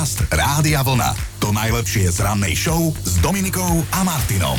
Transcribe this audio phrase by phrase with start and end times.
[0.00, 1.12] Podcast Rádia Vlna.
[1.44, 4.56] To najlepšie z rannej show s Dominikou a Martinom.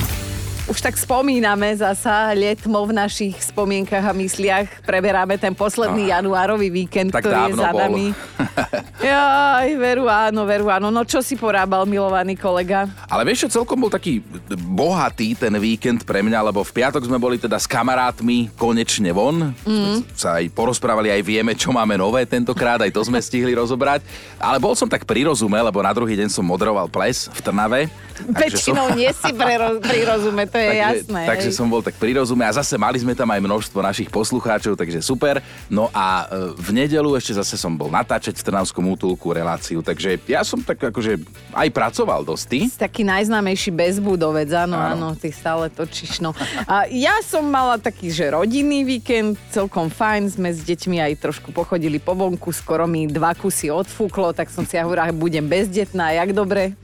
[0.70, 4.70] Už tak spomíname zasa letmo v našich spomienkach a mysliach.
[4.86, 8.06] Preberáme ten posledný januárový víkend, Tak ktorý je dávno za nami.
[9.02, 10.94] Jaj, veru áno, veru áno.
[10.94, 12.86] No čo si porábal, milovaný kolega?
[13.10, 14.22] Ale vieš čo, celkom bol taký
[14.62, 19.58] bohatý ten víkend pre mňa, lebo v piatok sme boli teda s kamarátmi konečne von.
[19.66, 20.06] Mm.
[20.06, 24.06] Sme sa aj porozprávali, aj vieme, čo máme nové tentokrát, aj to sme stihli rozobrať.
[24.38, 27.90] Ale bol som tak pri rozume, lebo na druhý deň som moderoval ples v Trnave.
[28.38, 31.22] takže som- Väčšinou nie si prero- pri rozume, to je takže, jasné.
[31.26, 31.58] takže hej.
[31.58, 35.02] som bol tak pri rozume a zase mali sme tam aj množstvo našich poslucháčov, takže
[35.02, 35.42] super.
[35.74, 40.20] No a e, v nedelu ešte zase som bol natáčať v Trnavskom útulku reláciu, takže
[40.28, 41.22] ja som tak akože
[41.56, 42.46] aj pracoval dosť.
[42.48, 42.60] Ty?
[42.68, 45.20] Si taký najznámejší bezbudovec, áno, áno, Áno.
[45.20, 46.36] ty stále točíš, no.
[46.68, 51.50] A ja som mala taký, že rodinný víkend, celkom fajn, sme s deťmi aj trošku
[51.56, 56.12] pochodili po vonku, skoro mi dva kusy odfúklo, tak som si ja hovorila, budem bezdetná,
[56.16, 56.76] jak dobre.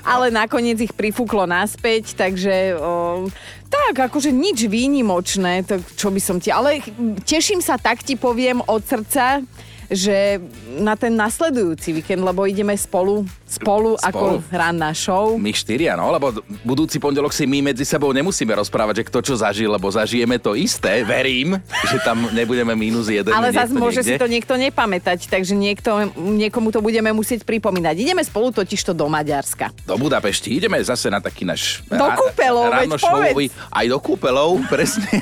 [0.00, 3.28] Ale nakoniec ich prifúklo naspäť, takže o,
[3.68, 6.48] tak, akože nič výnimočné, tak čo by som ti...
[6.48, 6.80] Ale
[7.28, 9.44] teším sa, tak ti poviem od srdca,
[9.90, 10.38] že
[10.78, 14.06] na ten nasledujúci víkend, lebo ideme spolu, spolu, Spolu.
[14.06, 15.34] ako ranná show.
[15.34, 16.30] My štyria, no, lebo
[16.62, 20.54] budúci pondelok si my medzi sebou nemusíme rozprávať, že kto čo zažil, lebo zažijeme to
[20.54, 23.34] isté, verím, že tam nebudeme mínus jeden.
[23.34, 24.22] Ale zase môže si niekde.
[24.22, 27.98] to niekto nepamätať, takže niekto, niekomu to budeme musieť pripomínať.
[27.98, 29.74] Ideme spolu totiž to do Maďarska.
[29.82, 30.54] Do Budapešti.
[30.54, 31.82] Ideme zase na taký náš...
[31.90, 35.18] Do kúpeľov, veď rannošovový- Aj do kúpeľov, presne.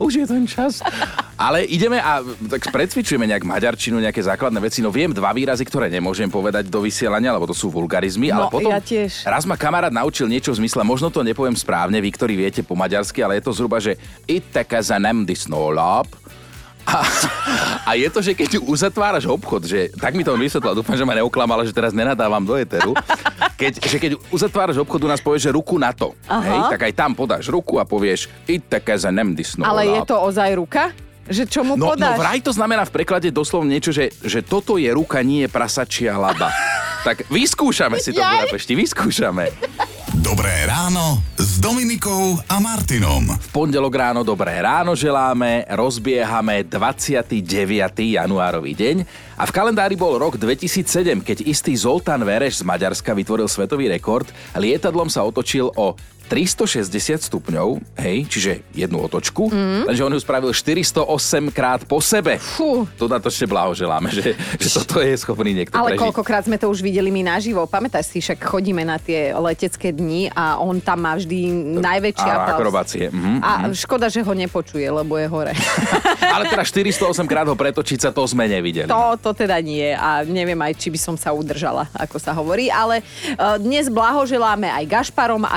[0.00, 0.80] Už je ten čas.
[1.36, 4.78] Ale ideme a tak precvičujeme nejak maďarčinu, nejaké základné veci.
[4.78, 8.30] No viem dva výrazy, ktoré nemôžem povedať do vysielania, lebo to sú vulgarizmy.
[8.30, 9.26] ale No, potom ja tiež.
[9.26, 12.72] raz ma kamarát naučil niečo v zmysle, možno to nepoviem správne, vy, ktorí viete po
[12.72, 16.06] maďarsky, ale je to zhruba, že itaka za nem disnolab.
[16.86, 17.02] A,
[17.82, 21.02] a je to, že keď uzatváraš obchod, že tak mi to on vysvetlil, dúfam, že
[21.02, 22.94] ma neoklamala, že teraz nenadávam do eteru.
[23.58, 26.14] Keď, že keď uzatváraš obchod, u nás povieš, že ruku na to.
[26.30, 26.46] Aha.
[26.46, 29.74] Hej, tak aj tam podáš ruku a povieš itaka za nem disnolab.
[29.74, 30.94] Ale je to ozaj ruka?
[31.26, 32.16] Že čo mu No, no podáš?
[32.16, 36.14] vraj to znamená v preklade doslovne niečo, že, že toto je ruka, nie je prasačia
[36.14, 36.50] laba.
[37.06, 38.46] tak vyskúšame si to v.
[38.46, 39.50] Budapešti, vyskúšame.
[40.16, 43.26] Dobré ráno s Dominikou a Martinom.
[43.26, 47.30] V pondelok ráno dobré ráno želáme, rozbiehame 29.
[47.94, 48.96] januárový deň
[49.36, 54.26] a v kalendári bol rok 2007, keď istý Zoltán Vereš z Maďarska vytvoril svetový rekord.
[54.56, 55.94] Lietadlom sa otočil o
[56.26, 59.86] 360 stupňov, hej, čiže jednu otočku, mm.
[59.86, 62.36] lenže on ju spravil 408 krát po sebe.
[62.42, 62.84] Fú.
[62.98, 66.02] Dodatočne blahoželáme, že, že toto je schopný niekto Ale prežiť.
[66.02, 67.62] koľkokrát sme to už videli my naživo.
[67.70, 71.38] Pamätáš si, však chodíme na tie letecké dni a on tam má vždy
[71.78, 73.08] najväčší A akrobácie.
[73.14, 75.54] Mhm, A škoda, že ho nepočuje, lebo je hore.
[76.34, 78.90] Ale teda 408 krát ho pretočiť sa, to sme nevideli.
[78.90, 82.68] To, to teda nie a neviem aj, či by som sa udržala, ako sa hovorí,
[82.68, 85.56] ale uh, dnes blahoželáme aj Gašparom a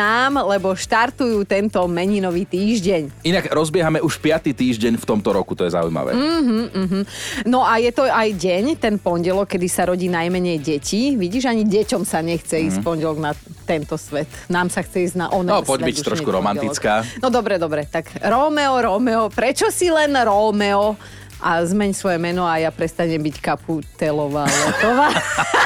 [0.00, 3.20] Pribinám, lebo štartujú tento meninový týždeň.
[3.20, 4.48] Inak rozbiehame už 5.
[4.48, 6.16] týždeň v tomto roku, to je zaujímavé.
[6.16, 7.04] Mm.
[7.44, 11.20] No a je to aj deň, ten pondelok, kedy sa rodí najmenej detí.
[11.20, 13.36] Vidíš, ani deťom sa nechce ísť pondelok na
[13.68, 14.24] tento svet.
[14.48, 15.60] Nám sa chce ísť na onen Mhm.
[15.60, 17.04] No, poď byť trošku romantická.
[17.20, 20.96] No dobre, dobre, tak Rómeo, Rómeo, prečo si len Rómeo?
[21.40, 25.08] A zmeň svoje meno a ja prestanem byť Kaputelová Letová.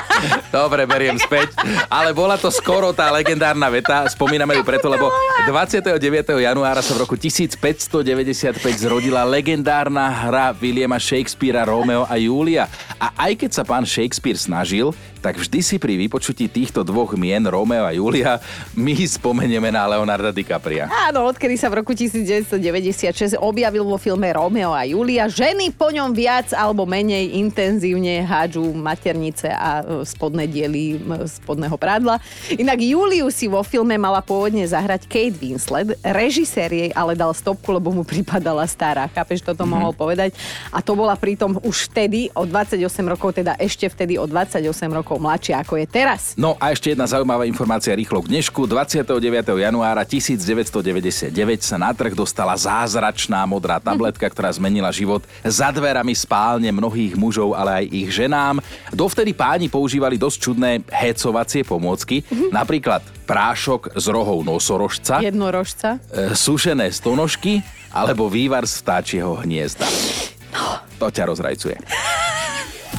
[0.55, 1.51] Dobre, beriem späť.
[1.91, 4.07] Ale bola to skoro tá legendárna veta.
[4.07, 5.11] Spomíname ju preto, lebo
[5.51, 5.99] 29.
[6.39, 12.71] januára sa v roku 1595 zrodila legendárna hra Williama Shakespearea Romeo a Julia.
[13.03, 17.41] A aj keď sa pán Shakespeare snažil, tak vždy si pri vypočutí týchto dvoch mien
[17.41, 18.37] Romeo a Julia
[18.77, 20.85] my spomenieme na Leonarda DiCapria.
[21.09, 26.13] Áno, odkedy sa v roku 1996 objavil vo filme Romeo a Julia, ženy po ňom
[26.13, 32.21] viac alebo menej intenzívne hádžu maternice a e, spodné diely spodného prádla.
[32.61, 37.73] Inak Juliu si vo filme mala pôvodne zahrať Kate Winslet, režisér jej ale dal stopku,
[37.73, 39.09] lebo mu pripadala stará.
[39.09, 39.73] Chápeš, toto mm-hmm.
[39.73, 40.37] mohol povedať?
[40.69, 42.77] A to bola pritom už vtedy o 28
[43.09, 46.35] rokov, teda ešte vtedy o 28 rokov mladšia ako je teraz.
[46.35, 48.67] No a ešte jedna zaujímavá informácia rýchlo k dnešku.
[48.67, 49.15] 29.
[49.47, 51.31] januára 1999
[51.61, 57.55] sa na trh dostala zázračná modrá tabletka, ktorá zmenila život za dverami spálne mnohých mužov,
[57.55, 58.59] ale aj ich ženám.
[58.91, 62.23] Dovtedy páni používali dosť čudné hecovacie pomôcky,
[62.53, 65.97] napríklad prášok z rohov nosorožca, Jednorožca.
[66.13, 69.89] e, sušené stonožky alebo vývar z vtáčieho hniezda.
[71.01, 71.77] To ťa rozrajcuje.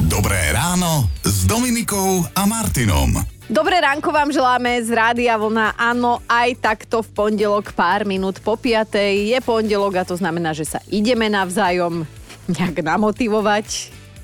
[0.06, 3.12] Dobré ráno s Dominikou a Martinom.
[3.52, 5.76] Dobré ránko vám želáme z Rádia Vlna.
[5.76, 10.64] Áno, aj takto v pondelok pár minút po piatej je pondelok a to znamená, že
[10.64, 12.08] sa ideme navzájom
[12.48, 13.68] nejak namotivovať.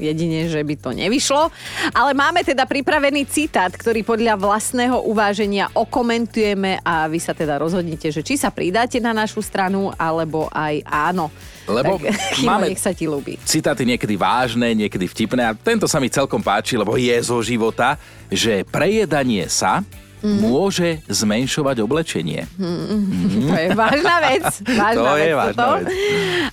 [0.02, 1.54] jedine, že by to nevyšlo.
[1.94, 8.10] Ale máme teda pripravený citát, ktorý podľa vlastného uváženia okomentujeme a vy sa teda rozhodnite,
[8.10, 11.30] že či sa pridáte na našu stranu, alebo aj áno.
[11.74, 12.12] Lebo tak,
[12.44, 13.40] máme nech sa ti ľúbi.
[13.42, 17.96] citáty niekedy vážne, niekedy vtipné a tento sa mi celkom páči, lebo je zo života,
[18.28, 19.82] že prejedanie sa
[20.22, 20.38] Mhm.
[20.38, 22.46] môže zmenšovať oblečenie.
[23.50, 24.46] To je vážna vec.
[24.78, 25.74] Vážna To vec je vážna toto.
[25.74, 25.86] vec.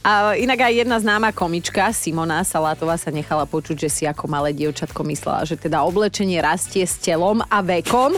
[0.01, 4.57] A inak aj jedna známa komička, Simona Salátová, sa nechala počuť, že si ako malé
[4.57, 8.17] dievčatko myslela, že teda oblečenie rastie s telom a vekom.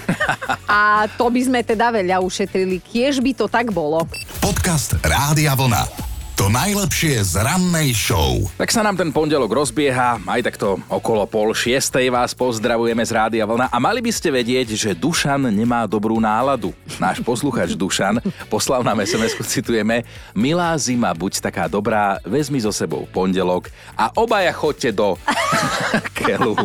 [0.71, 4.07] A to by sme teda veľa ušetrili, kiež by to tak bolo.
[4.39, 6.10] Podcast Rádia Vlna.
[6.41, 8.49] To najlepšie z rannej show.
[8.57, 13.45] Tak sa nám ten pondelok rozbieha, aj takto okolo pol šiestej vás pozdravujeme z Rádia
[13.45, 16.73] Vlna a mali by ste vedieť, že Dušan nemá dobrú náladu.
[16.97, 23.05] Náš posluchač Dušan poslal nám sms citujeme Milá zima, buď taká dobrá, vezmi so sebou
[23.13, 25.21] pondelok a obaja chodte do
[26.25, 26.57] kelu.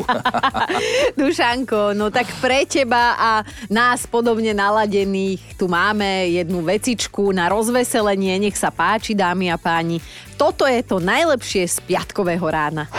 [1.19, 8.39] Dušanko, no tak pre teba a nás podobne naladených tu máme jednu vecičku na rozveselenie.
[8.39, 9.97] Nech sa páči, dámy a páni.
[10.35, 12.91] Toto je to najlepšie z piatkového rána.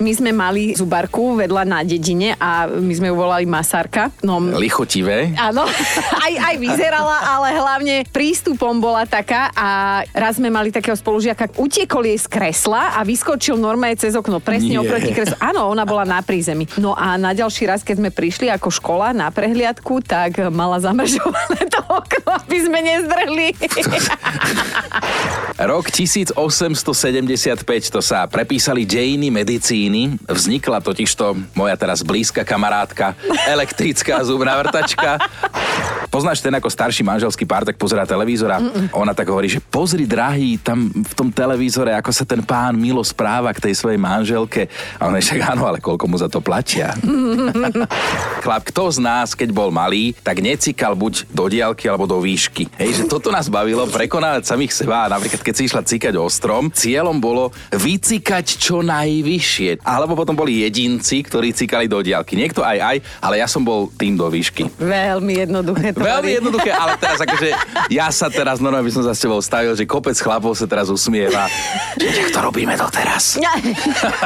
[0.00, 4.08] My sme mali zubarku vedľa na dedine a my sme ju volali Masárka.
[4.24, 5.36] No, Lichotivé.
[5.36, 5.68] Áno,
[6.26, 12.08] aj, aj vyzerala, ale hlavne prístupom bola taká a raz sme mali takého spolužiaka, utiekol
[12.08, 14.82] jej z kresla a vyskočil normálne cez okno, presne Nie.
[14.82, 15.36] oproti kreslu.
[15.36, 16.64] Áno, ona bola na prízemí.
[16.80, 21.60] No a na ďalší raz, keď sme prišli ako škola na prehliadku, tak mala zamržované
[21.68, 23.48] to okno, aby sme nezdrhli.
[25.70, 25.92] Rok
[26.82, 30.16] 1875, to sa prepísali dejiny medicíny.
[30.26, 33.14] Vznikla totižto moja teraz blízka kamarátka,
[33.46, 35.20] elektrická zubná vrtačka.
[36.10, 38.58] Poznáš ten ako starší manželský pár, tak pozerá televízor a
[38.90, 43.04] ona tak hovorí, že pozri drahý, tam v tom televízore, ako sa ten pán milo
[43.06, 44.66] správa k tej svojej manželke.
[44.98, 46.96] A on je však áno, ale koľko mu za to platia.
[48.44, 52.66] Chlap, kto z nás, keď bol malý, tak necikal buď do diálky alebo do výšky.
[52.80, 55.06] Hej, že toto nás bavilo, prekonávať samých seba.
[55.06, 59.84] Napríklad, keď si išla cikať o strom, cieľom bolo vycikať čo najvyššie.
[59.84, 62.38] Alebo potom boli jedinci, ktorí cikali do diálky.
[62.38, 64.70] Niekto aj aj, ale ja som bol tým do výšky.
[64.78, 67.48] Veľmi jednoduché to Veľmi jednoduché, ale teraz akože
[67.92, 70.88] ja sa teraz normálne by som za s tebou stavil, že kopec chlapov sa teraz
[70.88, 71.50] usmieva.
[71.98, 73.36] Že to robíme doteraz.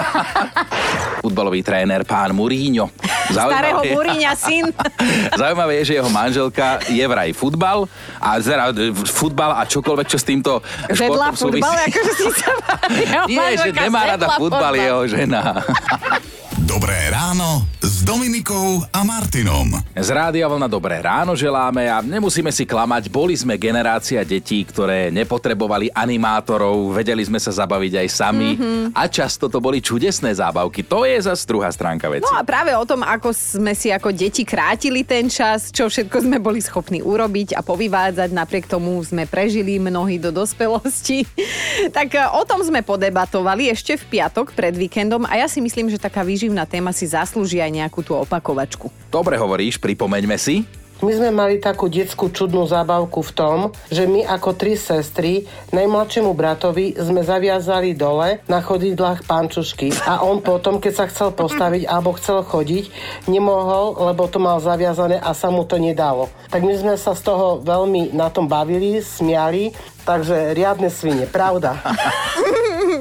[1.25, 2.93] Futbalový tréner pán Muríňo.
[3.33, 4.69] Starého Múriňa syn.
[5.41, 7.89] Zaujímavé je, že jeho manželka je vraj futbal
[8.21, 8.71] a zera,
[9.09, 10.61] futbal a čokoľvek, čo s týmto
[10.93, 11.65] športom súvisí.
[11.65, 12.51] futbal, akože si sa
[12.91, 15.43] jeho Nie, že nemá rada futbal jeho žena.
[16.75, 19.79] Dobré ráno s Dominikou a Martinom.
[19.95, 25.07] Z Rádia Vlna dobré ráno želáme a nemusíme si klamať, boli sme generácia detí, ktoré
[25.15, 28.83] nepotrebovali animátorov, vedeli sme sa zabaviť aj sami mm-hmm.
[28.91, 30.83] a často to boli čudesné zábavky.
[30.91, 32.27] To je zase druhá stránka veci.
[32.27, 36.27] No a práve o tom, ako sme si ako deti krátili ten čas, čo všetko
[36.27, 41.23] sme boli schopní urobiť a povyvádzať, napriek tomu sme prežili mnohí do dospelosti.
[41.97, 45.87] tak e, o tom sme podebatovali ešte v piatok pred víkendom a ja si myslím,
[45.87, 48.93] že taká výživná téma si zaslúži aj nejakú tú opakovačku.
[49.09, 50.67] Dobre hovoríš, pripomeňme si.
[51.03, 53.59] My sme mali takú detskú čudnú zábavku v tom,
[53.91, 55.43] že my ako tri sestry
[55.75, 61.91] najmladšiemu bratovi sme zaviazali dole na chodidlách pančušky a on potom, keď sa chcel postaviť
[61.91, 62.95] alebo chcel chodiť,
[63.27, 66.31] nemohol, lebo to mal zaviazané a sa mu to nedalo.
[66.55, 69.75] Tak my sme sa z toho veľmi na tom bavili, smiali,
[70.07, 71.75] takže riadne svine, pravda.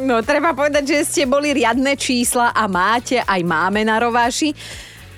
[0.04, 4.52] No treba povedať, že ste boli riadne čísla a máte, aj máme na rováši.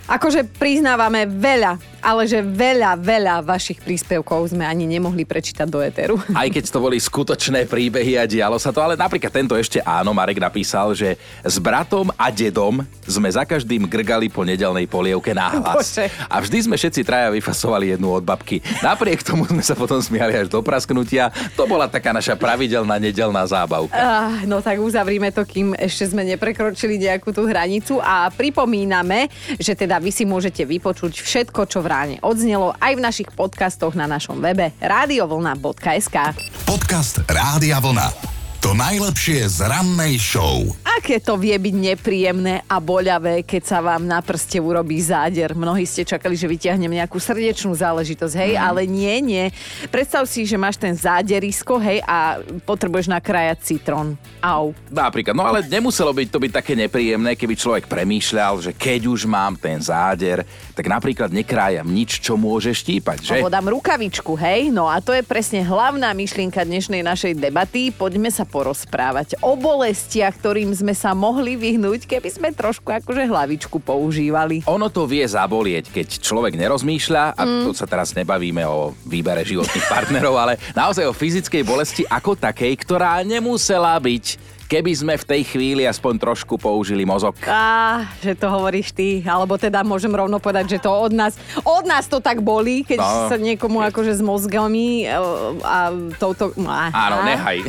[0.05, 1.73] Akože priznávame veľa,
[2.05, 6.21] ale že veľa, veľa vašich príspevkov sme ani nemohli prečítať do éteru.
[6.37, 10.13] Aj keď to boli skutočné príbehy a dialo sa to, ale napríklad tento ešte áno,
[10.13, 15.97] Marek napísal, že s bratom a dedom sme za každým grgali po nedelnej polievke náhlas.
[15.97, 16.05] Bože.
[16.29, 18.61] A vždy sme všetci traja vyfasovali jednu od babky.
[18.85, 21.33] Napriek tomu sme sa potom smiali až do prasknutia.
[21.57, 23.97] To bola taká naša pravidelná nedelná zábavka.
[23.97, 29.73] Ah, no tak uzavrime to, kým ešte sme neprekročili nejakú tú hranicu a pripomíname, že
[29.73, 34.03] teda vy si môžete vypočuť všetko, čo v ráne odznelo aj v našich podcastoch na
[34.03, 36.35] našom webe radiovlna.sk.
[36.67, 38.35] Podcast Rádia Vlna.
[38.65, 40.65] To najlepšie z rannej show.
[40.81, 45.53] Aké to vie byť nepríjemné a boľavé, keď sa vám na prste urobí záder.
[45.53, 48.65] Mnohí ste čakali, že vyťahnem nejakú srdečnú záležitosť, hej, mm.
[48.65, 49.45] ale nie, nie.
[49.93, 54.17] Predstav si, že máš ten záderisko, hej, a potrebuješ nakrájať citrón.
[54.41, 54.73] Au.
[54.89, 59.29] Napríklad, no ale nemuselo byť to byť také nepríjemné, keby človek premýšľal, že keď už
[59.29, 60.41] mám ten záder,
[60.75, 63.33] tak napríklad nekrájam nič, čo môže štípať, že?
[63.39, 64.67] Alebo dám rukavičku, hej?
[64.69, 67.89] No a to je presne hlavná myšlienka dnešnej našej debaty.
[67.89, 73.79] Poďme sa porozprávať o bolestiach, ktorým sme sa mohli vyhnúť, keby sme trošku akože hlavičku
[73.79, 74.67] používali.
[74.67, 77.63] Ono to vie zabolieť, keď človek nerozmýšľa, a Mm.
[77.63, 82.73] tu sa teraz nebavíme o výbere životných partnerov, ale naozaj o fyzickej bolesti ako takej,
[82.75, 87.37] ktorá nemusela byť, keby sme v tej chvíli aspoň trošku použili mozog.
[87.41, 91.83] Á, že to hovoríš ty, alebo teda môžem rovno povedať, že to od nás, od
[91.83, 93.29] nás to tak bolí, keď No.
[93.29, 95.13] sa niekomu akože s mozgami e,
[95.61, 96.49] a touto...
[96.59, 97.25] Á, Áno, á.
[97.25, 97.59] nehaj,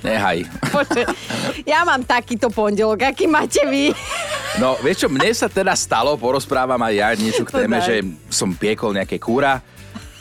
[0.00, 0.38] nehaj.
[0.66, 1.02] Poče,
[1.64, 3.92] ja mám takýto pondelok, aký máte vy?
[4.56, 8.50] No, vieš čo, mne sa teda stalo, porozprávam aj ja niečo k téme, že som
[8.50, 9.60] piekol nejaké kúra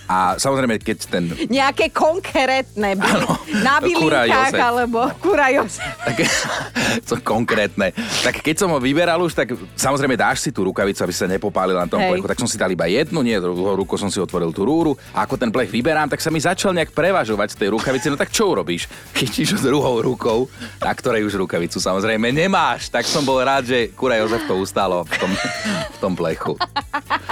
[0.06, 3.10] a samozrejme, keď ten Nejaké konkrétne, by,
[3.66, 5.10] na Kura bylinkách, alebo
[5.50, 5.82] Jozef.
[6.06, 6.18] tak,
[7.10, 7.90] to konkrétne.
[8.22, 11.86] Tak keď som ho vyberal už, tak samozrejme dáš si tú rukavicu, aby sa nepopálila
[11.86, 12.22] na tom Hej.
[12.22, 12.26] plechu.
[12.30, 14.94] Tak som si dal iba jednu, nie, druhou rukou som si otvoril tú rúru.
[15.10, 18.14] A ako ten plech vyberám, tak sa mi začal nejak prevažovať z tej rukavice.
[18.14, 18.86] No tak čo urobíš?
[19.18, 20.46] Chytíš ho druhou rukou,
[20.82, 22.94] na ktorej už rukavicu samozrejme nemáš.
[22.94, 25.32] Tak som bol rád, že kura Jozef to ustálo v tom,
[25.96, 26.54] v tom plechu.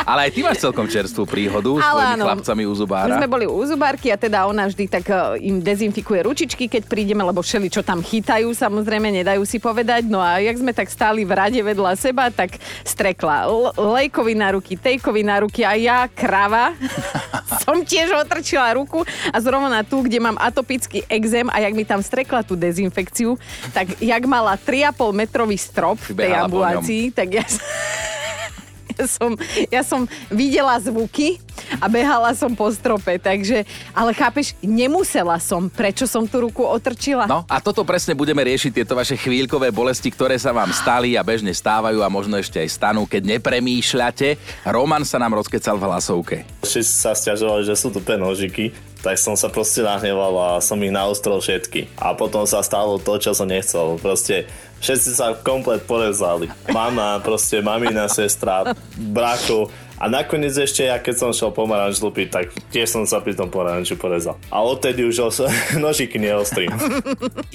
[0.04, 2.26] Ale aj ty máš celkom čerstvú príhodu s tvojimi áno.
[2.64, 3.16] Chlapcami u My zubára.
[3.20, 7.24] sme boli u zubárky a teda ona vždy tak e, im dezinfikuje ručičky, keď prídeme,
[7.24, 10.08] lebo všeli, čo tam chytajú, samozrejme, nedajú si povedať.
[10.08, 14.56] No a jak sme tak stáli v rade vedľa seba, tak strekla L- Lejkovi na
[14.56, 16.74] ruky, Tejkovi na ruky a ja, krava,
[17.64, 22.00] som tiež otrčila ruku a zrovna tu, kde mám atopický exém a jak mi tam
[22.00, 23.36] strekla tú dezinfekciu,
[23.76, 27.46] tak jak mala 3,5 metrový strop v tej ambulácii, tak ja
[28.98, 29.32] ja som,
[29.70, 31.42] ja som videla zvuky
[31.78, 37.30] a behala som po strope, takže, ale chápeš, nemusela som, prečo som tú ruku otrčila.
[37.30, 41.26] No a toto presne budeme riešiť, tieto vaše chvíľkové bolesti, ktoré sa vám stali a
[41.26, 44.38] bežne stávajú a možno ešte aj stanú, keď nepremýšľate.
[44.70, 46.36] Roman sa nám rozkecal v hlasovke.
[46.66, 48.74] Všetci sa stiažovali, že sú tu nožiky,
[49.04, 51.92] tak som sa proste nahneval a som ich naostrol všetky.
[52.00, 54.00] A potom sa stalo to, čo som nechcel.
[54.00, 54.48] Proste
[54.84, 56.52] všetci sa komplet porezali.
[56.68, 59.72] Mama, proste mamina, sestra, bracho.
[60.04, 63.48] A nakoniec ešte ja, keď som šiel pomaranč lupiť, tak tiež som sa pri tom
[63.48, 64.36] pomaranču porezal.
[64.52, 65.48] A odtedy už os-
[65.80, 66.76] nožiky neostrím.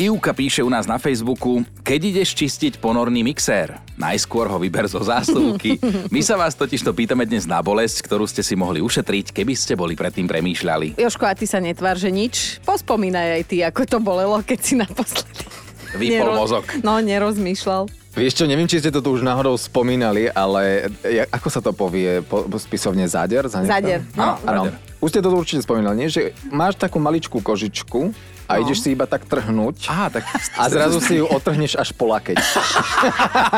[0.00, 5.04] Ivka píše u nás na Facebooku, keď ideš čistiť ponorný mixér, najskôr ho vyber zo
[5.04, 5.76] zásuvky.
[6.08, 9.52] My sa vás totiž to pýtame dnes na bolesť, ktorú ste si mohli ušetriť, keby
[9.52, 10.97] ste boli predtým premýšľali.
[10.97, 12.64] Joško, a ty sa netvár, že nič.
[12.64, 15.67] Pospomínaj aj ty, ako to bolelo, keď si naposledy...
[15.97, 16.64] Vypol mozog.
[16.83, 17.88] No, nerozmýšľal.
[18.18, 21.71] Vieš čo, neviem, či ste to tu už náhodou spomínali, ale ja, ako sa to
[21.71, 23.47] povie po, po spisovne záder?
[23.47, 24.35] Záder, no.
[24.42, 24.75] Áno, Záder.
[24.99, 26.11] Už ste to určite spomínali, nie?
[26.11, 28.11] Že máš takú maličkú kožičku
[28.50, 28.66] a No.
[28.66, 30.25] ideš si iba tak trhnúť Á, tak
[30.57, 32.40] a zrazu si ju otrhneš až po lakeť.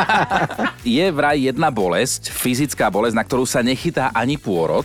[0.85, 4.85] je vraj jedna bolesť, fyzická bolesť, na ktorú sa nechytá ani pôrod.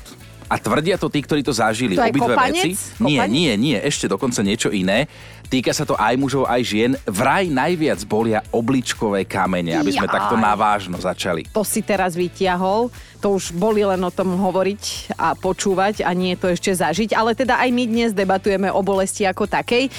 [0.55, 2.00] A tvrdia to tí, ktorí to zažili.
[2.00, 2.79] To Obidve veci.
[3.03, 5.12] Nie, nie, nie, ešte dokonca niečo iné.
[5.51, 6.91] Týka sa to aj mužov, aj žien.
[7.03, 10.15] Vraj najviac bolia obličkové kamene, aby sme Jaj.
[10.15, 11.43] takto navážno začali.
[11.51, 12.88] To si teraz vytiahol,
[13.19, 17.35] to už boli len o tom hovoriť a počúvať a nie to ešte zažiť, ale
[17.35, 19.91] teda aj my dnes debatujeme o bolesti ako takej.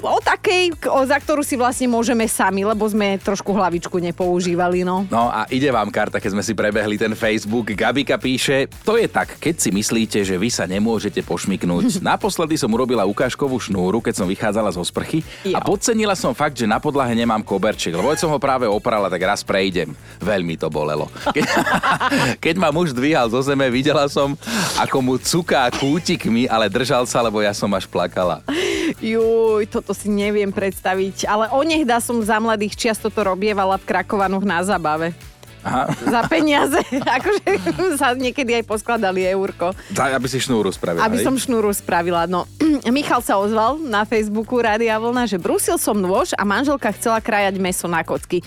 [0.00, 5.04] O takej, o, za ktorú si vlastne môžeme sami, lebo sme trošku hlavičku nepoužívali, no.
[5.12, 7.76] No a ide vám karta, keď sme si prebehli ten Facebook.
[7.76, 12.00] Gabika píše, to je tak, keď si myslíte, že vy sa nemôžete pošmiknúť.
[12.14, 15.20] Naposledy som urobila ukážkovú šnúru, keď som vychádzala zo sprchy
[15.52, 15.66] a Jo.
[15.66, 19.42] podcenila som fakt, že na podlahe nemám koberček, lebo som ho práve oprala, tak raz
[19.42, 19.92] prejdem.
[20.18, 21.10] Veľmi to bolelo.
[21.34, 21.44] Keď,
[22.44, 24.38] keď ma muž dvíhal zo zeme, videla som,
[24.78, 28.44] ako mu cuká kútikmi, ale držal sa, lebo ja som až plakala.
[29.02, 34.46] Juj, toto si neviem predstaviť, ale onehda som za mladých čias toto robievala v Krakovanoch
[34.46, 35.10] na zabave.
[35.62, 35.90] Aha.
[35.94, 36.78] Za peniaze,
[37.18, 37.42] akože
[37.98, 39.74] sa niekedy aj poskladali eurko.
[39.94, 41.06] Tak, aby si šnúru spravila.
[41.06, 41.26] Aby hej?
[41.26, 42.30] som šnúru spravila.
[42.30, 42.46] No,
[42.94, 47.58] Michal sa ozval na Facebooku Rádia Vlna, že brusil som nôž a manželka chcela krajať
[47.62, 48.42] meso na kocky.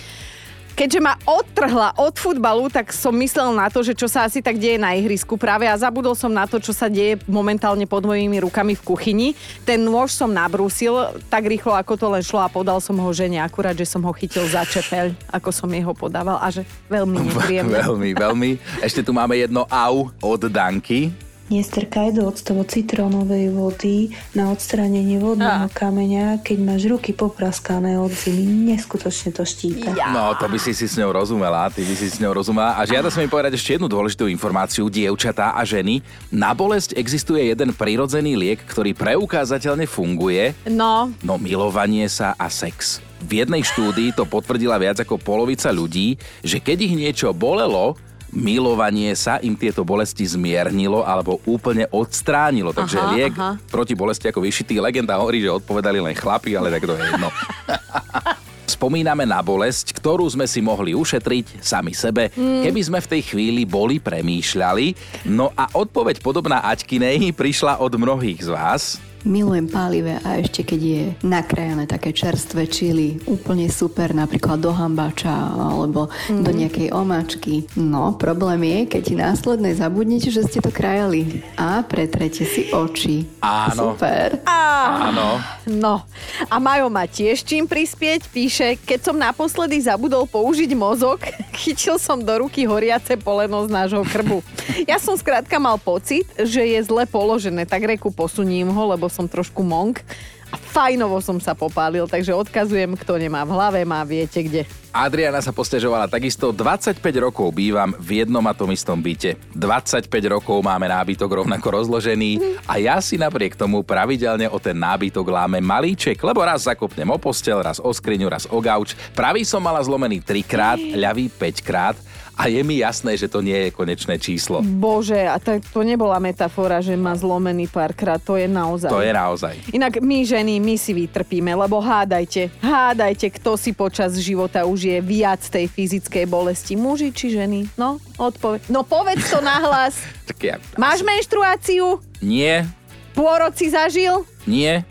[0.76, 4.60] Keďže ma odtrhla od futbalu, tak som myslel na to, že čo sa asi tak
[4.60, 8.44] deje na ihrisku práve a zabudol som na to, čo sa deje momentálne pod mojimi
[8.44, 9.28] rukami v kuchyni.
[9.64, 13.40] Ten nôž som nabrúsil tak rýchlo, ako to len šlo a podal som ho žene,
[13.40, 17.80] akurát, že som ho chytil za čepeľ, ako som jeho podával a že veľmi nepríjemné.
[17.80, 18.50] Veľmi, veľmi.
[18.84, 21.25] Ešte tu máme jedno au od Danky.
[21.46, 28.74] Nestrkaj do octovo-citrónovej vody na odstránenie vodného kameňa, keď máš ruky popraskané od zimy.
[28.74, 29.94] Neskutočne to štípe.
[29.94, 30.10] Ja.
[30.10, 32.74] No, to by si si s ňou rozumela, ty by si s ňou rozumela.
[32.74, 36.02] A žiada sa mi povedať ešte jednu dôležitú informáciu, dievčatá a ženy.
[36.34, 40.50] Na bolesť existuje jeden prirodzený liek, ktorý preukázateľne funguje.
[40.66, 42.98] No, No, milovanie sa a sex.
[43.26, 47.96] V jednej štúdii to potvrdila viac ako polovica ľudí, že keď ich niečo bolelo,
[48.34, 52.74] milovanie sa im tieto bolesti zmiernilo alebo úplne odstránilo.
[52.74, 53.58] Takže Aha, liek aha.
[53.70, 54.78] proti bolesti ako vyšitý.
[54.82, 57.28] Legenda hovorí, že odpovedali len chlapi, ale tak to je jedno.
[58.76, 63.62] Spomíname na bolesť, ktorú sme si mohli ušetriť sami sebe, keby sme v tej chvíli
[63.64, 64.92] boli premýšľali.
[65.30, 68.82] No a odpoveď podobná Aťkinej prišla od mnohých z vás.
[69.26, 75.34] Milujem pálivé a ešte keď je nakrájané také čerstvé čili, úplne super, napríklad do hambača
[75.74, 76.46] alebo mm.
[76.46, 77.66] do nejakej omáčky.
[77.74, 83.26] No, problém je, keď následne zabudnete, že ste to krajali a pretrete si oči.
[83.42, 83.98] Áno.
[83.98, 84.46] Super.
[84.46, 85.42] Áno.
[85.66, 86.06] No,
[86.46, 91.18] a Majo má tiež čím prispieť, píše, keď som naposledy zabudol použiť mozog,
[91.66, 94.38] chytil som do ruky horiace poleno z nášho krbu.
[94.86, 99.24] Ja som skrátka mal pocit, že je zle položené, tak reku posuním ho, lebo som
[99.24, 100.04] trošku monk
[100.52, 104.62] a fajnovo som sa popálil, takže odkazujem, kto nemá v hlave, má viete kde.
[104.94, 106.54] Adriana sa postežovala takisto.
[106.54, 109.36] 25 rokov bývam v jednom a tom istom byte.
[109.52, 115.26] 25 rokov máme nábytok rovnako rozložený a ja si napriek tomu pravidelne o ten nábytok
[115.26, 118.96] lámem malíček, lebo raz zakopnem o postel, raz o skriňu, raz o gauč.
[119.12, 121.96] Pravý som mala zlomený 3 krát, ľavý 5 krát
[122.36, 124.60] a je mi jasné, že to nie je konečné číslo.
[124.60, 128.86] Bože, a to, to nebola metafora, že má zlomený párkrát, to je naozaj.
[128.86, 129.54] To je naozaj.
[129.72, 135.40] Inak my ženy, my si vytrpíme, lebo hádajte, hádajte, kto si počas života užije viac
[135.42, 136.76] tej fyzickej bolesti.
[136.76, 137.72] Muži či ženy?
[137.74, 138.68] No, odpoveď.
[138.68, 139.96] No povedz to nahlas.
[140.26, 140.56] Tak ja...
[140.76, 142.02] Máš menštruáciu?
[142.20, 142.66] Nie,
[143.12, 144.26] Pôrod si zažil?
[144.44, 144.84] nie,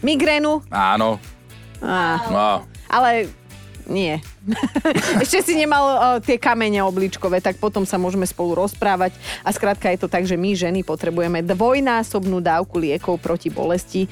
[0.00, 0.64] Migrénu?
[0.70, 1.20] áno.
[1.76, 3.28] Á, No, ale
[3.86, 4.18] nie.
[5.24, 9.14] Ešte si nemal o, tie kamene obličkové, tak potom sa môžeme spolu rozprávať.
[9.42, 14.10] A skrátka je to tak, že my ženy potrebujeme dvojnásobnú dávku liekov proti bolesti.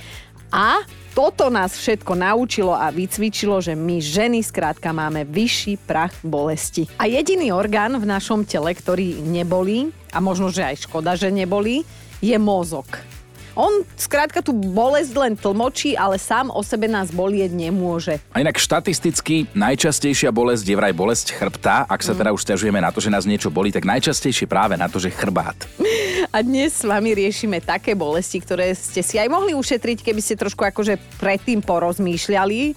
[0.54, 6.86] A toto nás všetko naučilo a vycvičilo, že my ženy skrátka máme vyšší prach bolesti.
[6.98, 11.82] A jediný orgán v našom tele, ktorý nebolí, a možno, že aj škoda, že nebolí,
[12.22, 13.13] je mozog.
[13.54, 18.18] On skrátka tú bolesť len tlmočí, ale sám o sebe nás bolieť nemôže.
[18.34, 21.86] A inak štatisticky najčastejšia bolesť je vraj bolesť chrbta.
[21.86, 24.90] Ak sa teda už stiažujeme na to, že nás niečo bolí, tak najčastejšie práve na
[24.90, 25.54] to, že chrbát.
[26.34, 30.34] A dnes s vami riešime také bolesti, ktoré ste si aj mohli ušetriť, keby ste
[30.34, 32.74] trošku akože predtým porozmýšľali.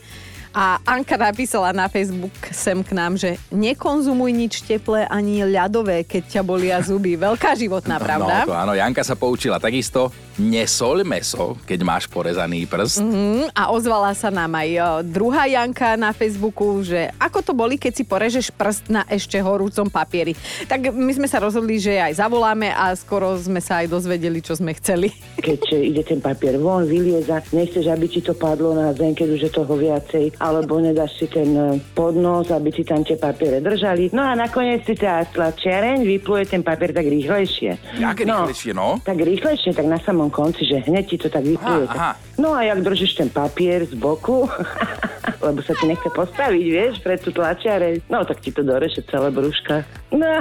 [0.58, 6.38] A Anka napísala na Facebook sem k nám, že nekonzumuj nič teplé ani ľadové, keď
[6.38, 7.14] ťa bolia zuby.
[7.14, 8.46] Veľká životná pravda.
[8.46, 10.10] No to áno, Janka sa poučila takisto.
[10.38, 13.02] Nesoľ meso, keď máš porezaný prst.
[13.02, 17.82] Mm, a ozvala sa nám aj o, druhá Janka na Facebooku, že ako to boli,
[17.82, 20.38] keď si porežeš prst na ešte horúcom papieri.
[20.70, 24.54] Tak my sme sa rozhodli, že aj zavoláme a skoro sme sa aj dozvedeli, čo
[24.54, 25.10] sme chceli.
[25.48, 29.42] keď ide ten papier von, vylieza, nechceš, aby ti to padlo na zem, keď už
[29.48, 34.14] je toho viacej, alebo nedáš si ten e, podnos, aby ti tam tie papiere držali.
[34.14, 37.98] No a nakoniec si tá tlačiareň vypluje ten papier tak rýchlejšie.
[37.98, 39.02] Jaké rýchlejšie, no?
[39.02, 41.86] Tak rýchlejšie, tak na samom konci, že hneď ti to tak vypluje.
[41.90, 42.36] Aha, aha.
[42.38, 44.46] No a jak držíš ten papier z boku,
[45.46, 49.34] lebo sa ti nechce postaviť, vieš, pred tú tlačiareň, no tak ti to doreše celé
[49.34, 49.86] brúška.
[50.14, 50.28] No.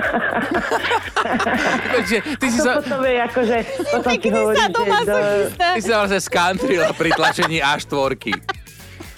[1.96, 3.56] Takže ty si to sa, potom je akože,
[3.92, 4.70] potom ti Pekný hovorí, že
[5.06, 5.16] do,
[5.74, 8.65] ty si sa vlastne skantrila pri tlačení A4.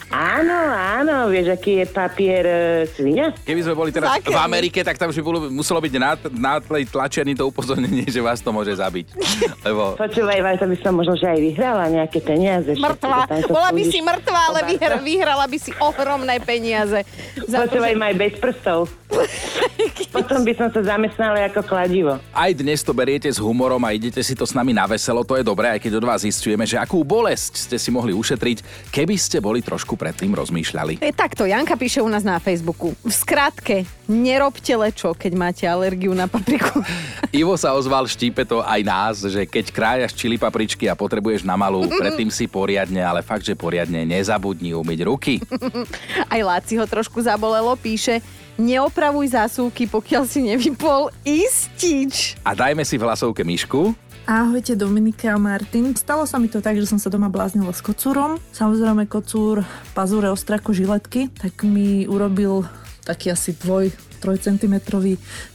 [0.09, 2.59] Áno, áno, vieš, aký je papier e,
[2.97, 3.29] svinia?
[3.44, 4.33] Keby sme boli teraz Také.
[4.33, 6.88] v Amerike, tak tam už bolo, muselo byť na, na tej
[7.37, 9.12] to upozornenie, že vás to môže zabiť.
[9.68, 12.73] Lebo Počúvaj, Vajta, by som možno, že aj vyhrala nejaké peniaze.
[12.81, 13.29] Mŕtva.
[13.53, 17.05] Bola by si mŕtva, ale vyhr, vyhrala by si ohromné peniaze.
[17.44, 18.01] Za to, Počúvaj, že...
[18.01, 18.88] maj bez prstov.
[20.16, 22.16] Potom by som sa zamestnala ako kladivo.
[22.33, 25.37] aj dnes to beriete s humorom a idete si to s nami na veselo, to
[25.37, 29.16] je dobré, aj keď od vás zistujeme, že akú bolesť ste si mohli ušetriť, keby
[29.16, 31.02] ste boli trošku predtým rozmýšľali.
[31.02, 32.94] Je takto, Janka píše u nás na Facebooku.
[33.02, 36.78] V skratke, nerobte lečo, keď máte alergiu na papriku.
[37.34, 41.58] Ivo sa ozval, štípe to aj nás, že keď krájaš čili papričky a potrebuješ na
[41.58, 45.42] malú, predtým si poriadne, ale fakt, že poriadne nezabudni umyť ruky.
[46.32, 48.22] Aj Láci ho trošku zabolelo, píše,
[48.56, 52.38] neopravuj zásuvky, pokiaľ si nevypol istič.
[52.46, 54.08] A dajme si v hlasovke myšku.
[54.28, 55.96] Ahojte Dominika a Martin.
[55.96, 58.36] Stalo sa mi to tak, že som sa doma bláznila s kocúrom.
[58.52, 59.64] Samozrejme kocúr
[59.96, 62.68] pazúre ostré ako žiletky, tak mi urobil
[63.08, 63.88] taký asi dvoj
[64.20, 64.84] 3 cm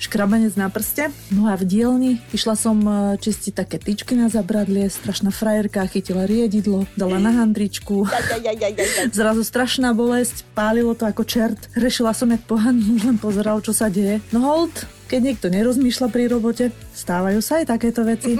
[0.01, 1.13] škrabanec na prste.
[1.29, 6.25] No a v dielni išla som e, čistiť také tyčky na zabradlie, strašná frajerka, chytila
[6.25, 8.09] riedidlo, dala na handričku.
[9.13, 11.61] Zrazu strašná bolesť, pálilo to ako čert.
[11.77, 14.17] Rešila som jak pohan, už len pozeral, čo sa deje.
[14.33, 18.33] No hold, keď niekto nerozmýšľa pri robote, stávajú sa aj takéto veci.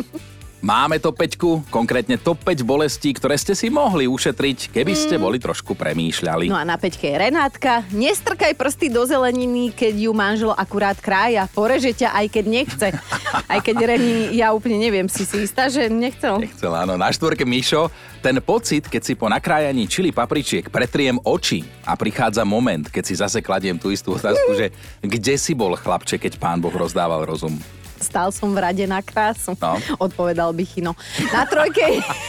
[0.64, 5.36] Máme top 5, konkrétne top 5 bolestí, ktoré ste si mohli ušetriť, keby ste boli
[5.36, 6.48] trošku premýšľali.
[6.48, 7.84] No a na peťke je Renátka.
[7.92, 11.52] Nestrkaj prsty do zeleniny, keď ju manžel akurát krája.
[11.52, 12.88] Poreže ťa, aj keď nechce.
[13.52, 16.48] Aj keď Reni, ja úplne neviem, si si istá, že nechcel.
[16.56, 16.96] Chcel, áno.
[16.96, 17.92] Na štvorke Mišo,
[18.24, 23.20] ten pocit, keď si po nakrájaní čili papričiek pretriem oči a prichádza moment, keď si
[23.20, 24.72] zase kladiem tú istú otázku, že
[25.04, 27.60] kde si bol chlapče, keď pán Boh rozdával rozum?
[28.04, 29.80] Stál som v rade na krásu, No.
[29.98, 30.92] odpovedal by Chino.
[31.32, 31.82] Na trojke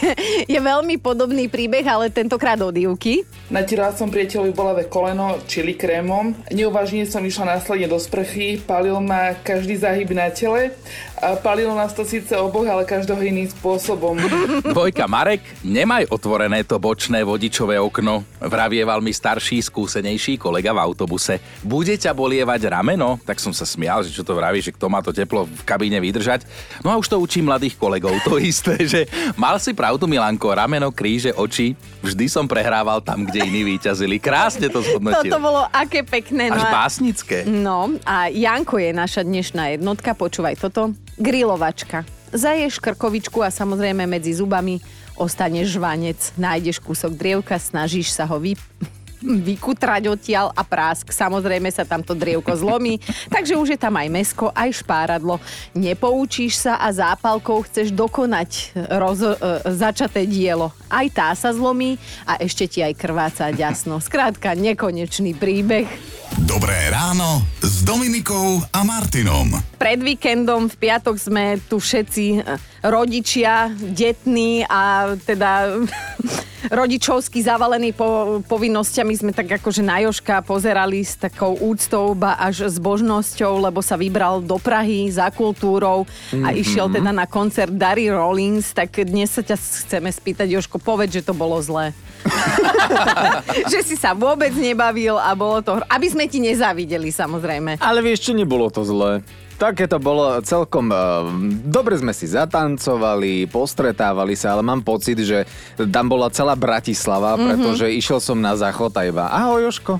[0.53, 3.27] je veľmi podobný príbeh, ale tentokrát od Ivky.
[3.51, 6.33] Natierala som priateľovi bolavé koleno čili krémom.
[6.49, 10.71] Neuvážne som išla následne do sprchy, palil ma každý záhyb na tele.
[11.25, 14.13] A palilo nás to síce oboch, ale každého iným spôsobom.
[14.77, 18.21] Dvojka Marek, nemaj otvorené to bočné vodičové okno.
[18.37, 21.41] Vravieval mi starší, skúsenejší kolega v autobuse.
[21.65, 23.17] Bude ťa bolievať rameno?
[23.25, 25.97] Tak som sa smial, že čo to vraví, že kto má to teplo v kabíne
[25.97, 26.45] vydržať.
[26.85, 30.93] No a už to učím mladých kolegov, to isté, že mal si pravdu Milanko, rameno,
[30.93, 31.73] kríže, oči.
[32.05, 34.21] Vždy som prehrával tam, kde iní víťazili.
[34.21, 35.33] Krásne to zhodnotil.
[35.33, 36.53] Toto bolo aké pekné.
[36.53, 37.37] Až no a- básnické.
[37.49, 40.93] No a Janko je naša dnešná jednotka, počúvaj toto.
[41.15, 42.03] Grilovačka.
[42.35, 44.83] Zaješ krkovičku a samozrejme medzi zubami
[45.15, 46.35] ostane žvanec.
[46.35, 48.59] Nájdeš kúsok drievka, snažíš sa ho vy
[49.21, 51.11] vykutrať odtiaľ a prásk.
[51.11, 52.99] Samozrejme sa tam to drievko zlomí,
[53.33, 55.39] takže už je tam aj mesko, aj špáradlo.
[55.77, 59.35] Nepoučíš sa a zápalkou chceš dokonať roz, e,
[59.71, 60.71] začaté dielo.
[60.91, 61.95] Aj tá sa zlomí
[62.27, 64.01] a ešte ti aj krváca ďasno.
[64.03, 65.87] Skrátka, nekonečný príbeh.
[66.35, 69.55] Dobré ráno s Dominikou a Martinom.
[69.79, 72.39] Pred víkendom v piatok sme tu všetci e,
[72.83, 75.79] rodičia, detní a teda
[76.69, 82.69] rodičovsky zavalení po, povinnosťami sme tak akože na Joška pozerali s takou úctou, ba až
[82.69, 86.57] s božnosťou, lebo sa vybral do Prahy za kultúrou a Mhm.
[86.57, 91.25] išiel teda na koncert Dary Rollins, tak dnes sa ťa chceme spýtať, Joško, povedz, že
[91.25, 91.91] to bolo zlé.
[93.71, 95.77] že si sa vôbec nebavil a bolo to...
[95.85, 97.77] Aby sme ti nezávideli, samozrejme.
[97.77, 99.21] Ale vieš čo, nebolo to zlé.
[99.55, 100.87] Také to bolo celkom...
[100.87, 101.31] Uh,
[101.63, 105.47] dobre sme si zatancovali, postretávali sa, ale mám pocit, že
[105.79, 107.43] tam bola celá Bratislava, Mhm.
[107.45, 109.93] pretože išiel som na záchod a iba ahoj Joško.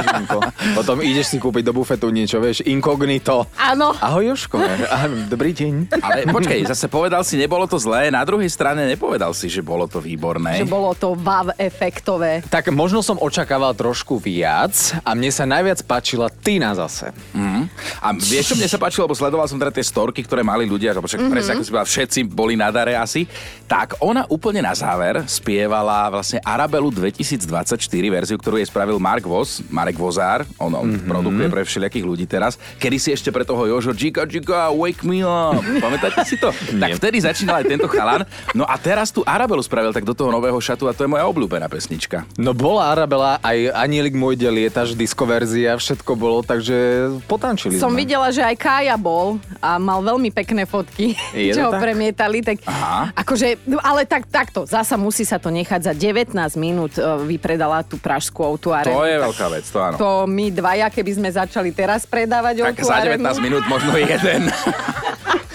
[0.78, 3.44] Potom ideš si kúpiť do bufetu niečo, vieš, inkognito.
[3.56, 3.92] Áno.
[3.96, 4.56] Ahoj Joško.
[5.28, 5.92] Dobrý deň.
[6.00, 9.84] Ale počkej, zase povedal si, nebolo to zlé, na druhej strane nepovedal si, že bolo
[9.84, 10.56] to výborné.
[10.58, 12.40] Že bolo to vav efektové.
[12.46, 17.12] Tak možno som očakával trošku viac a mne sa najviac páčila Tina zase.
[17.32, 17.68] Mm.
[18.00, 20.90] A vieš, čo mne sa páčilo, lebo sledoval som teda tie storky, ktoré mali ľudia,
[20.90, 21.28] že však Mhm.
[21.28, 23.26] presne ako si povedal, všetci boli na dare asi.
[23.66, 27.74] Tak ona úplne na záver spievala vlastne Arabelu 2024
[28.08, 31.04] verziu, ktorú jej spravil Mark Vos, Marek Vozár, on, on Mhm.
[31.04, 32.54] produkuje pre všelijakých ľudí teraz.
[32.76, 35.58] Kedy si ešte pre toho Jožo Jika Jika, wake me up.
[35.76, 36.54] Pamätáte si to?
[36.78, 38.22] tak vtedy začínal aj tento chalan.
[38.52, 41.24] No a teraz tu Arabelu spravil tak do toho nového šatu a to je moja
[41.24, 42.22] obľúbená pesnička.
[42.36, 46.76] No bola Arabela, aj Anielik môj del lietaš, diskoverzia, všetko bolo, takže
[47.24, 48.04] potančili Som sme.
[48.04, 51.80] videla, že aj Kája bol a mal veľmi pekné fotky, Je čo ho tak?
[51.80, 52.44] premietali.
[52.44, 53.08] Tak Aha.
[53.24, 57.80] akože, no, ale tak, takto, zasa musí sa to nechať za 19 minút e, vypredala
[57.88, 58.92] tú pražskú autuáre.
[58.92, 59.96] To je veľká vec, to áno.
[59.96, 64.52] To my dvaja, keby sme začali teraz predávať Tak za 19 minút možno jeden.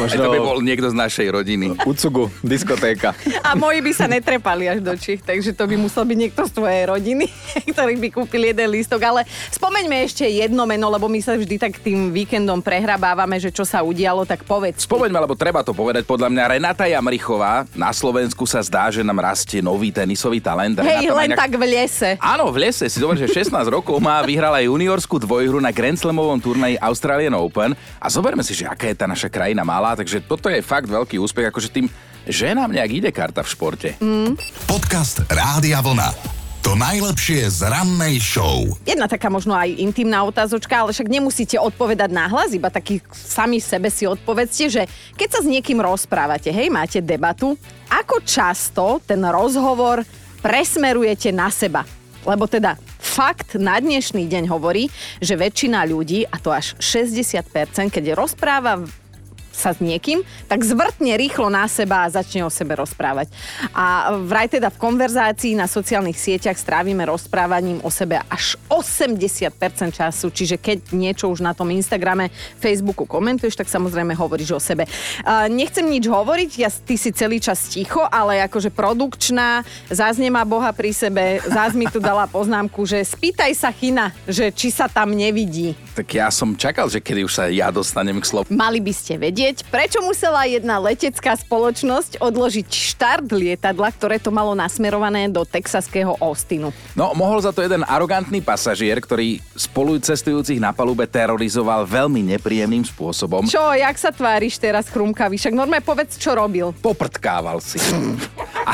[0.00, 1.66] Aj to by bol niekto z našej rodiny.
[1.84, 3.12] Ucugu, diskotéka.
[3.44, 6.52] A moji by sa netrepali až do Čich, takže to by musel byť niekto z
[6.56, 7.24] tvojej rodiny,
[7.72, 9.00] ktorý by kúpil jeden lístok.
[9.02, 9.20] Ale
[9.54, 13.84] spomeňme ešte jedno meno, lebo my sa vždy tak tým víkendom prehrabávame, že čo sa
[13.84, 14.84] udialo, tak povedz.
[14.84, 19.20] Spomeňme, lebo treba to povedať, podľa mňa Renata Jamrichová na Slovensku sa zdá, že nám
[19.20, 20.80] rastie nový tenisový talent.
[20.80, 22.10] Hej, Renata len tak v lese.
[22.18, 22.88] Áno, v lese.
[22.88, 27.72] Si dobre, že 16 rokov má, vyhrala juniorskú dvojhru na Grand Slamovom turnaji Australian Open.
[28.00, 31.16] A zoberme si, že aká je tá naša krajina malá, takže toto je fakt veľký
[31.16, 31.88] úspech, akože tým
[32.28, 33.96] ženám nejak ide karta v športe.
[33.96, 34.36] Mm.
[34.68, 36.12] Podcast Rádia Vlna.
[36.60, 38.68] To najlepšie z rannej show.
[38.84, 43.88] Jedna taká možno aj intimná otázočka, ale však nemusíte odpovedať nahlas, iba taký sami sebe
[43.88, 44.82] si odpovedzte, že
[45.16, 47.56] keď sa s niekým rozprávate, hej, máte debatu,
[47.88, 50.04] ako často ten rozhovor
[50.44, 51.80] presmerujete na seba?
[52.28, 57.42] Lebo teda fakt na dnešný deň hovorí, že väčšina ľudí, a to až 60%,
[57.88, 58.84] keď rozpráva
[59.52, 63.28] sa s niekým, tak zvrtne rýchlo na seba a začne o sebe rozprávať.
[63.76, 69.52] A vraj teda v konverzácii na sociálnych sieťach strávime rozprávaním o sebe až 80%
[69.92, 74.86] času, čiže keď niečo už na tom Instagrame, Facebooku komentuješ, tak samozrejme hovoríš o sebe.
[75.26, 80.46] A nechcem nič hovoriť, ja, ty si celý čas ticho, ale akože produkčná, zás nemá
[80.46, 84.86] Boha pri sebe, zás mi tu dala poznámku, že spýtaj sa China, že či sa
[84.86, 85.74] tam nevidí.
[85.98, 88.46] Tak ja som čakal, že kedy už sa ja dostanem k slovu.
[88.48, 94.28] Mali by ste vedieť, vedieť, prečo musela jedna letecká spoločnosť odložiť štart lietadla, ktoré to
[94.28, 96.76] malo nasmerované do texaského Austinu.
[96.92, 102.84] No, mohol za to jeden arogantný pasažier, ktorý spolu cestujúcich na palube terorizoval veľmi nepríjemným
[102.84, 103.48] spôsobom.
[103.48, 105.40] Čo, jak sa tváriš teraz, chrumkavý?
[105.40, 106.76] Však normálne povedz, čo robil.
[106.76, 107.80] Poprtkával si.
[108.60, 108.72] A,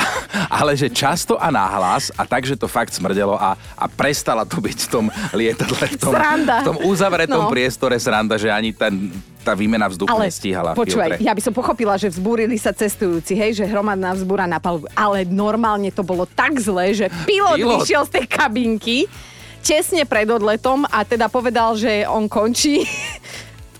[0.50, 4.58] ale že často a náhlas a tak, že to fakt smrdelo a, a prestala to
[4.58, 6.66] byť v tom lietadle, v tom, Sranda.
[6.66, 7.52] v tom uzavretom No.
[7.54, 9.14] priestore sranda, že ani ten,
[9.46, 10.74] tá výmena vzduchu Ale nestíhala.
[10.74, 14.90] počúvaj, ja by som pochopila, že vzbúrili sa cestujúci, hej, že hromadná vzbúra na palubu.
[14.98, 17.70] Ale normálne to bolo tak zlé, že pilot, Pilot.
[17.86, 18.98] vyšiel z tej kabinky
[19.66, 22.86] tesne pred odletom a teda povedal, že on končí.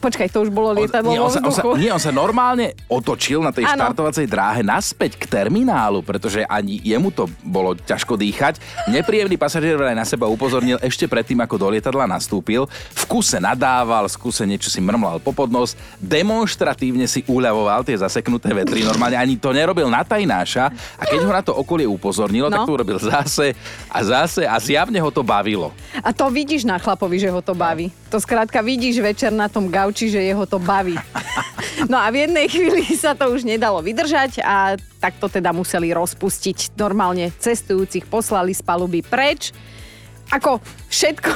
[0.07, 1.83] Počkaj, to už bolo lietadlo nie, vo on sa, on sa, vzduchu.
[1.83, 3.75] nie, on sa normálne otočil na tej Áno.
[3.75, 8.63] štartovacej dráhe naspäť k terminálu, pretože ani jemu to bolo ťažko dýchať.
[8.87, 12.67] Nepríjemný pasažier vraj na seba upozornil ešte predtým, ako do lietadla nastúpil.
[12.93, 18.53] V kuse nadával, v kuse niečo si mrmlal po podnos, demonstratívne si uľavoval tie zaseknuté
[18.53, 18.83] vetry.
[18.83, 22.65] Normálne ani to nerobil na tajnáša a keď ho na to okolie upozornilo, tak No.
[22.65, 23.57] to urobil zase
[23.89, 25.73] a zase a zjavne ho to bavilo.
[25.97, 27.89] A to vidíš na chlapovi, že ho to baví.
[28.07, 30.97] To skrátka vidíš večer na tom gauči, že jeho to baví.
[31.87, 35.93] No a v jednej chvíli sa to už nedalo vydržať a tak to teda museli
[35.93, 36.75] rozpustiť.
[36.75, 39.53] Normálne cestujúcich poslali z paluby preč.
[40.33, 41.31] Ako všetko,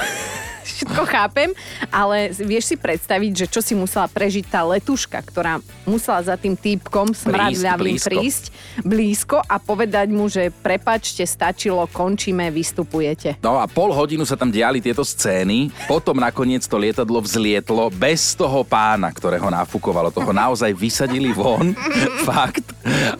[0.81, 1.49] všetko chápem,
[1.93, 6.57] ale vieš si predstaviť, že čo si musela prežiť tá letuška, ktorá musela za tým
[6.57, 8.49] týpkom smradľavým prísť
[8.81, 13.37] blízko a povedať mu, že prepačte, stačilo, končíme, vystupujete.
[13.45, 18.33] No a pol hodinu sa tam diali tieto scény, potom nakoniec to lietadlo vzlietlo bez
[18.33, 20.09] toho pána, ktorého nafúkovalo.
[20.09, 21.77] Toho naozaj vysadili von,
[22.27, 22.65] fakt.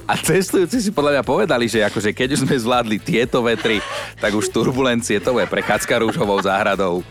[0.10, 3.78] A cestujúci si podľa mňa povedali, že akože keď už sme zvládli tieto vetry,
[4.18, 7.06] tak už turbulencie to je prechádzka rúžovou záhradou.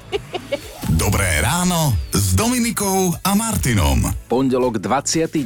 [0.90, 4.04] Dobré ráno s Dominikou a Martinom.
[4.28, 5.40] Pondelok 29.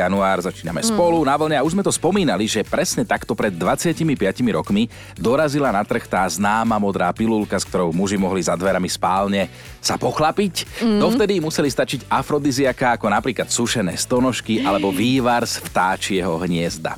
[0.00, 0.88] január začíname Mm.
[0.96, 5.68] spolu na vlne a už sme to spomínali, že presne takto pred 25 rokmi dorazila
[5.68, 9.52] na trh tá známa modrá pilulka, s ktorou muži mohli za dverami spálne
[9.84, 10.80] sa pochlapiť.
[10.80, 10.98] Mm.
[11.04, 16.96] Dovtedy museli stačiť afrodiziaka ako napríklad sušené stonožky alebo vývar z vtáčieho hniezda.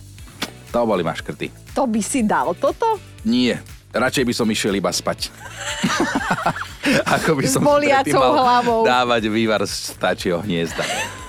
[0.71, 1.51] To boli maškrty.
[1.75, 3.01] To by si dal toto?
[3.27, 3.59] Nie,
[3.91, 5.33] radšej by som išiel iba spať.
[7.05, 8.81] Ako by S som boliacou predtým mal hlavou.
[8.87, 10.85] dávať vývar z vtáčieho hniezda.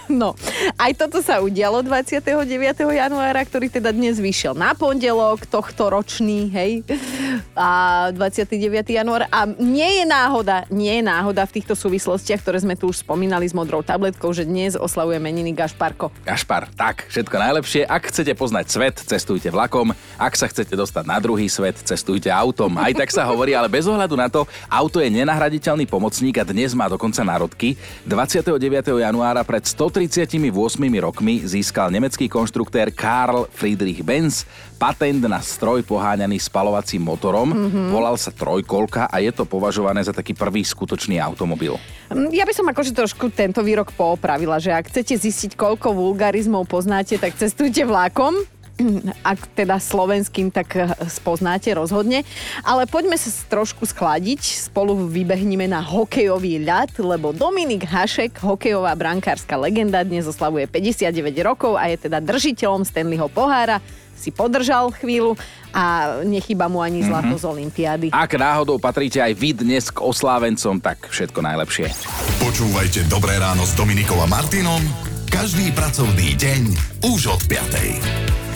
[0.17, 0.33] No,
[0.79, 2.23] aj toto sa udialo 29.
[2.79, 6.81] januára, ktorý teda dnes vyšiel na pondelok, tohto ročný, hej,
[7.53, 8.87] a 29.
[8.87, 9.27] január.
[9.27, 13.45] A nie je náhoda, nie je náhoda v týchto súvislostiach, ktoré sme tu už spomínali
[13.45, 16.09] s modrou tabletkou, že dnes oslavuje meniny Gašparko.
[16.23, 17.81] Gašpar, tak, všetko najlepšie.
[17.83, 19.91] Ak chcete poznať svet, cestujte vlakom.
[20.15, 22.79] Ak sa chcete dostať na druhý svet, cestujte autom.
[22.79, 26.71] Aj tak sa hovorí, ale bez ohľadu na to, auto je nenahraditeľný pomocník a dnes
[26.71, 27.75] má dokonca národky.
[28.07, 28.55] 29.
[29.03, 29.67] januára pred
[29.97, 30.53] 138
[31.01, 34.45] rokmi získal nemecký konštruktér Karl Friedrich Benz
[34.77, 37.49] patent na stroj poháňaný spalovacím motorom.
[37.49, 37.89] Mhm.
[37.89, 41.81] Volal sa trojkolka a je to považované za taký prvý skutočný automobil.
[42.13, 46.69] Mm, Ja by som akože trošku tento výrok poopravila, že ak chcete zistiť, koľko vulgarizmov
[46.69, 48.37] poznáte, tak cestujte vlakom.
[49.25, 52.21] Ak teda slovenským, tak eh, spoznáte rozhodne.
[52.61, 54.69] Ale poďme sa trošku schladiť.
[54.69, 61.09] Spolu vybehneme na hokejový ľad, lebo Dominik Hašek, hokejová brankárska legenda, dnes oslavuje 59
[61.41, 63.81] rokov a je teda držiteľom Stanleyho pohára.
[64.17, 65.37] Si podržal chvíľu
[65.69, 68.07] a nechýba mu ani zlato z Olympiády.
[68.09, 71.93] Ak náhodou patríte aj vy dnes k oslávencom, tak všetko najlepšie.
[72.41, 74.81] Počúvajte Dobré ráno s Dominikou a Martinom
[75.27, 76.61] každý pracovný deň
[77.13, 78.46] už od 5.